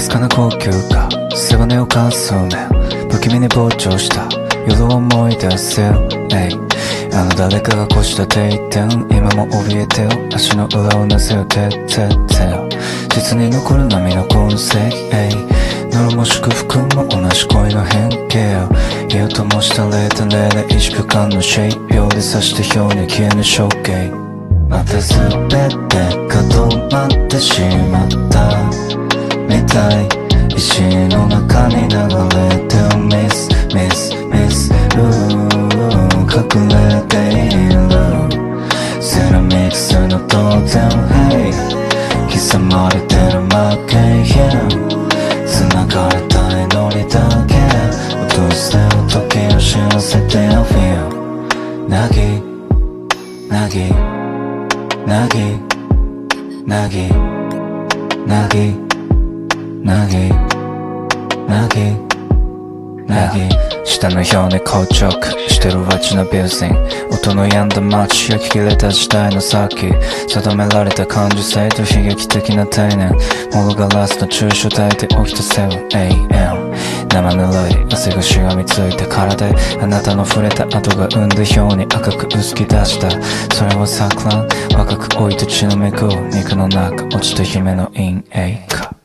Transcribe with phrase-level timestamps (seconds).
[0.00, 1.08] かすかな高級か。
[1.34, 2.48] 背骨をかすめ
[3.10, 4.26] 不気味に膨張した。
[4.66, 6.56] 夜を思い出せよ、hey、
[7.12, 8.88] あの誰かがこした定点。
[9.10, 10.08] 今も怯えてよ。
[10.34, 11.44] 足の裏をなせよ。
[11.44, 11.96] てってって
[12.48, 12.66] よ。
[13.14, 14.56] 実に残る波の痕跡、
[15.10, 18.68] hey、呪も祝福も同じ恋の変形よ。
[19.06, 24.10] 火を灯した0.0で萎縮感のシェイプ表で刺した表に消えぬ象形
[24.66, 25.56] また全て
[26.26, 28.89] が止まってしまった。
[29.50, 30.06] みたい
[30.54, 31.96] 石の中に流
[32.38, 35.60] れてるミスミスミスルー
[36.30, 36.78] 隠れ
[37.08, 37.74] ている
[39.02, 41.50] セラミックスの当然 Hey
[42.30, 43.50] 刻まれてる負
[43.88, 44.68] け Yeah
[45.44, 47.50] 繋がれた祈りだけ
[48.14, 49.18] 落とせよ時
[49.52, 52.40] を知らせてよ Feel なぎ
[53.48, 53.90] なぎ
[55.04, 55.58] なぎ
[56.64, 57.08] なぎ
[58.26, 58.89] なぎ
[59.82, 60.28] なぎ
[61.48, 61.96] なぎ
[63.06, 63.48] なぎ
[63.84, 65.10] 下の表に硬直
[65.48, 67.10] してる街のビルディン。
[67.10, 69.92] 音の止んだ街焼き切れた時代の先
[70.28, 73.16] 定められた感受性と悲劇的な定年。
[73.52, 83.10] 物ガラスの抽象体で起きたセブン AM 生ぬるい汗がしがみついたからであなたの触れた跡が生んだ表に赤く薄き出した。
[83.54, 84.46] それは錯乱
[84.78, 88.99] 若く老いた血のめく肉の中落ちた夢の陰影か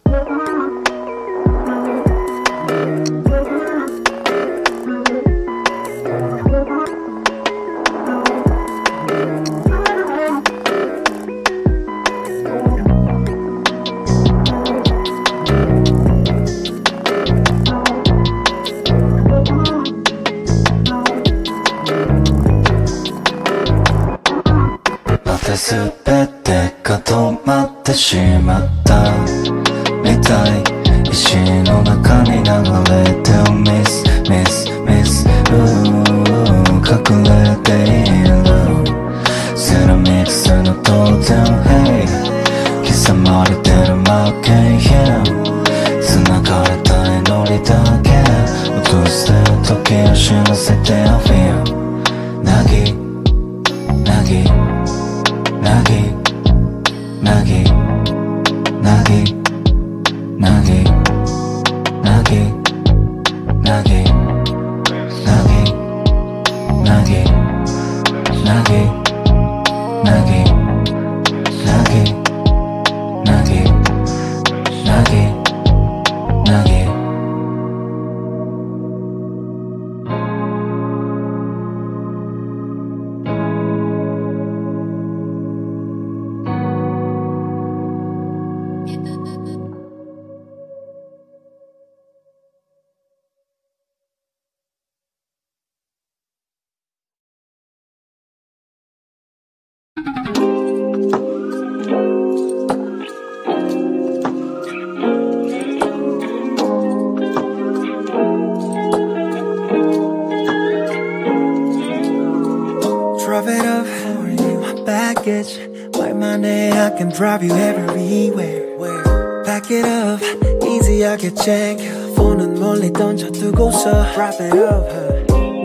[115.21, 115.93] package.
[115.93, 118.77] Buy my name, I can drive you everywhere.
[118.77, 119.45] Where?
[119.45, 120.21] Pack it up,
[120.65, 121.79] easy,하게 check.
[122.17, 124.87] 폰은 멀리 던져두고서 wrap it up.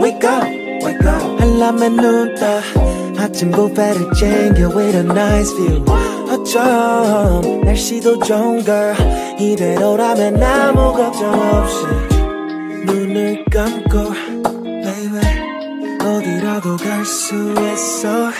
[0.01, 0.45] Wake up,
[0.83, 1.41] wake up.
[1.41, 3.08] 알람에 눈 떠.
[3.20, 5.84] 아침 뷔페를 챙겨 with a nice view.
[6.31, 8.94] 어쩜 날씨도 좋은 girl.
[9.38, 11.84] 이대로라면 아무 걱정 없이
[12.86, 14.12] 눈을 감고,
[14.62, 15.20] baby.
[16.00, 17.34] 어디라도 갈 수
[17.75, 18.30] 있어.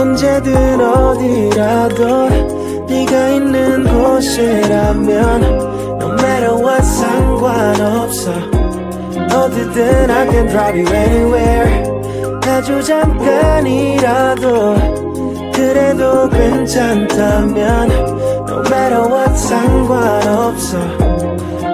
[0.00, 2.28] 언제든 어디라도
[2.88, 5.42] 네가 있는 곳이라면
[6.00, 8.30] No matter what 상관없어
[9.34, 11.97] 어디든 I can drive you anywhere
[12.58, 14.74] 아주 잠깐이라도
[15.54, 20.76] 그래도 괜찮다면 No matter what 상관없어.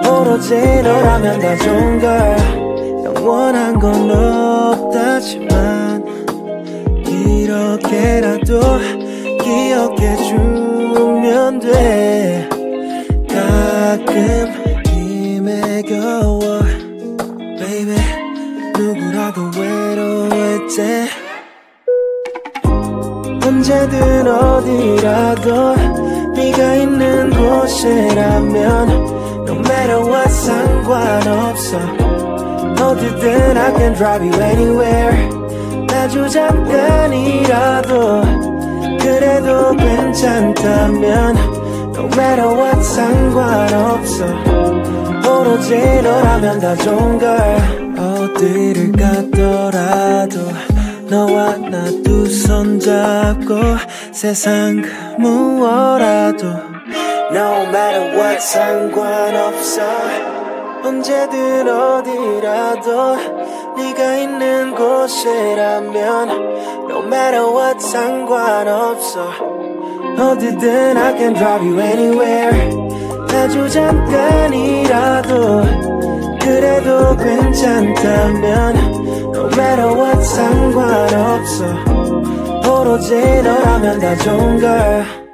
[0.07, 0.53] 오로지
[0.83, 2.37] 너라면 다 좋은 걸.
[3.03, 4.11] 영원한 건
[4.91, 6.05] 없다지만
[7.07, 8.59] 이렇게라도
[9.41, 10.41] 기억해주면
[11.61, 12.14] 돼
[32.95, 35.29] 어디든 I can drive you anywhere.
[35.91, 38.21] 아주 잠깐이라도
[39.01, 41.35] 그래도 괜찮다면
[41.97, 44.25] No matter what 상관없어.
[45.27, 47.37] 오로지 너라면 다 좋은 걸.
[47.97, 50.39] 어디를 가더라도
[51.09, 53.55] 너와 나 두 손 잡고
[54.11, 54.89] 세상 그
[55.21, 56.45] 무엇라도
[57.31, 59.81] No matter what 상관없어
[60.85, 63.15] 언제든 어디라도
[63.75, 66.29] 네가 있는 곳이라면
[66.91, 69.31] No matter what 상관없어.
[70.15, 72.69] 어디든 I can drive you anywhere.
[73.33, 75.63] 아주 잠깐이라도
[76.39, 78.75] 그래도 괜찮다면
[79.33, 81.65] No matter what 상관없어.
[82.69, 85.24] 오로지 너라면 다 좋은 걸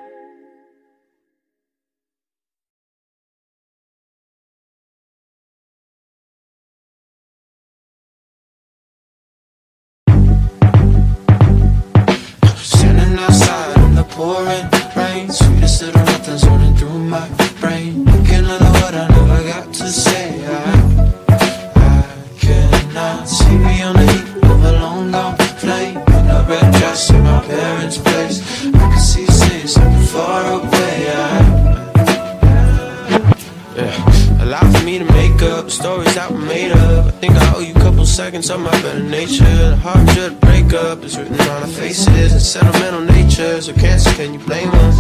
[38.12, 39.44] seconds of my better nature.
[39.44, 42.32] The hard to break up is written on our faces.
[42.34, 44.98] And sentimental nature, so cancer, can you blame us?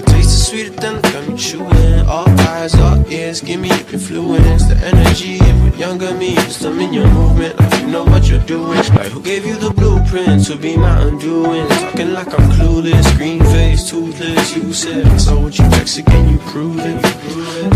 [0.00, 2.00] It tastes sweeter than the gum you chewing.
[2.06, 4.66] All eyes, all ears, give me your influence.
[4.66, 7.58] The energy of a younger me, wisdom in your movement.
[7.58, 8.78] Like you know what you're doing.
[8.98, 11.68] Like who gave you the blueprint to be my undoing?
[11.68, 14.56] Talking like I'm clueless, green face, toothless.
[14.56, 17.00] You said I saw what you text again, you prove it.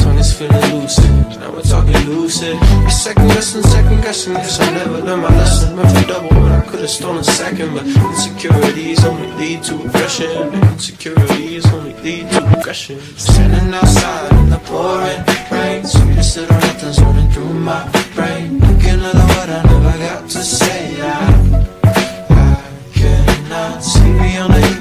[0.02, 1.40] Tongue is feeling lucid.
[1.40, 1.75] Now we're talking
[2.06, 2.58] lucid.
[2.82, 4.34] You're second guessing, second guessing.
[4.34, 5.76] Guess I never learned my lesson.
[5.76, 7.74] Meant for double when I could've stolen second.
[7.74, 10.54] But insecurities only lead to aggression.
[10.72, 13.00] Insecurities only lead to aggression.
[13.16, 17.82] Standing outside in the pouring rain, sweetest little nothing's running through my
[18.14, 18.60] brain.
[18.60, 21.00] Thinking of the word I never got to say.
[21.00, 21.66] I,
[22.30, 22.62] I
[22.94, 24.75] cannot see beyond the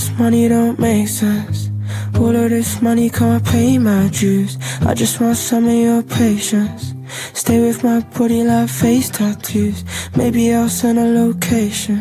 [0.00, 1.70] this money don't make sense.
[2.14, 4.56] All of this money can't pay my dues.
[4.80, 6.94] I just want some of your patience.
[7.34, 9.84] Stay with my body like face tattoos.
[10.16, 12.00] Maybe I'll send a location.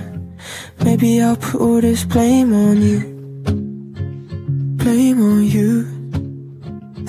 [0.86, 3.00] Maybe I'll put all this blame on you.
[4.82, 5.84] Blame on you.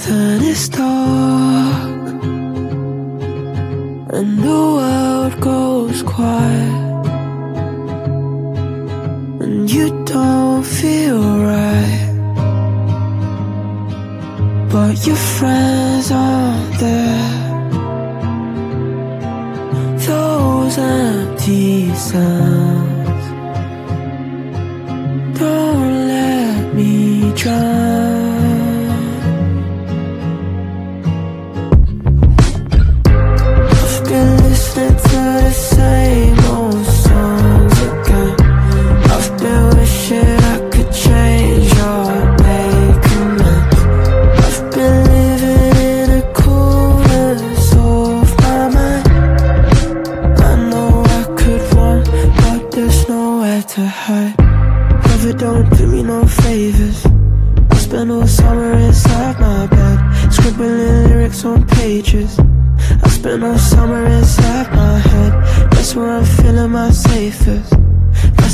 [0.05, 1.91] Then it's dark.
[4.17, 6.81] And the world goes quiet
[9.51, 10.50] and you don't
[10.81, 11.23] feel
[11.53, 12.07] right.
[14.73, 17.29] But your friends aren't there.
[20.07, 23.25] Those empty sounds
[25.39, 28.10] don't let me drown.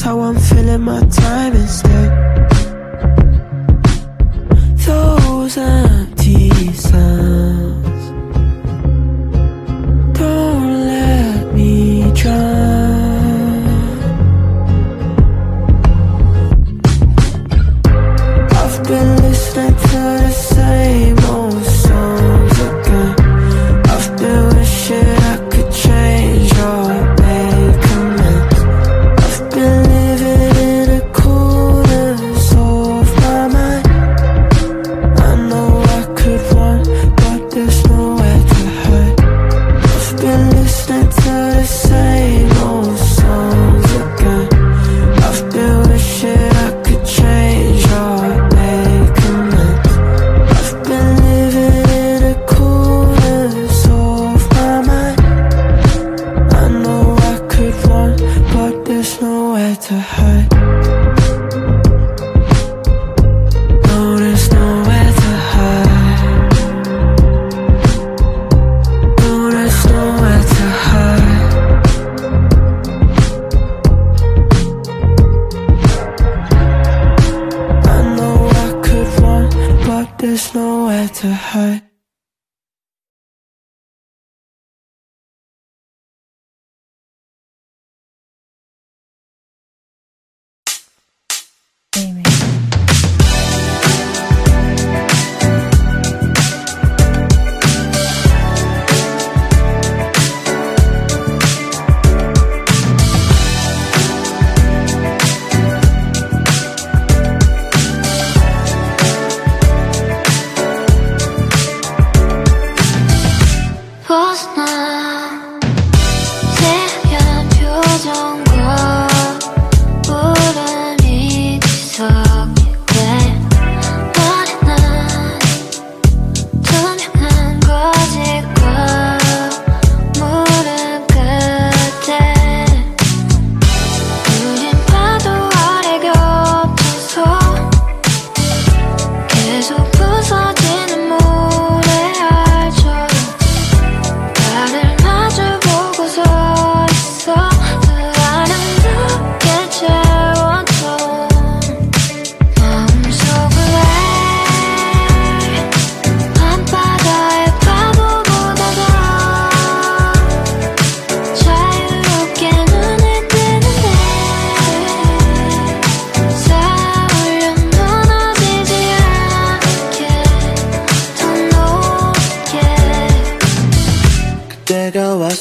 [0.06, 2.45] How I'm feeling my time instead.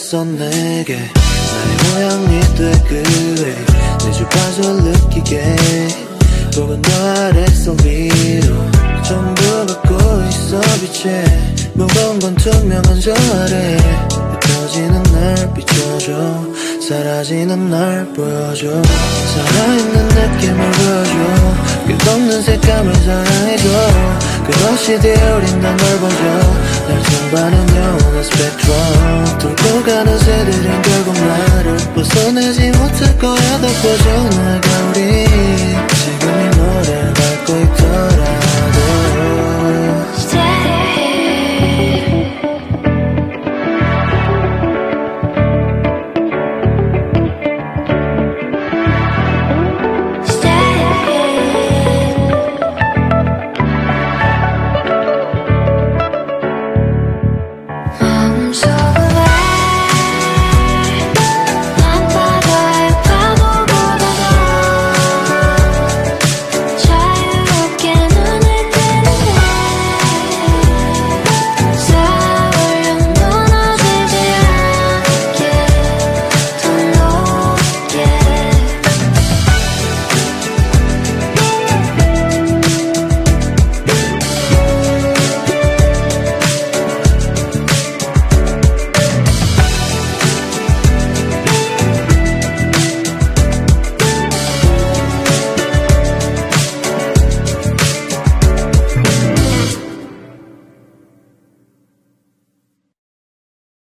[0.05, 0.97] 왔어 내게.
[0.97, 3.55] 나의 모양이 되그래.
[4.05, 5.55] 내 주파수 느끼게.
[6.55, 8.55] 혹은 너 아래서 위로.
[9.03, 9.95] 전부 갖고
[10.29, 11.25] 있어 빛에.
[11.73, 13.77] 무거운 건 투명한 저 아래
[14.11, 16.45] 흩어지는 날 비춰줘.
[16.87, 18.81] 사라지는 날 보여줘.
[19.33, 21.97] 살아있는 느낌을 보여줘.
[22.05, 23.69] 끝없는 색감을 사랑해줘.
[24.45, 26.23] 끝없이 되어린단 걸 보죠.
[26.87, 29.39] 날 통과하는 영원 한 스펙트럼.
[29.39, 33.59] 돌고 가는 새들은 결국 나를 벗어내지 못할 거야.
[33.59, 34.84] 덮어줘 날 가을